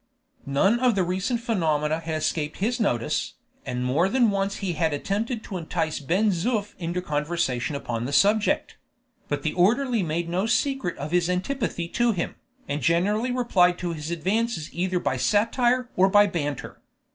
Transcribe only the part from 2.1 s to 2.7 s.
escaped